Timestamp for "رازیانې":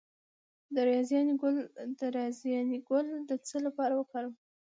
2.15-2.77